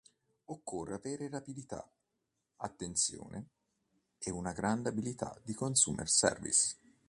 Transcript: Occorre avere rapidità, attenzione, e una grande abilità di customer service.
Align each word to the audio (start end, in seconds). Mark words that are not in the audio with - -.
Occorre 0.45 0.95
avere 0.95 1.29
rapidità, 1.29 1.87
attenzione, 2.55 3.45
e 4.17 4.31
una 4.31 4.51
grande 4.51 4.89
abilità 4.89 5.39
di 5.43 5.53
customer 5.53 6.09
service. 6.09 6.75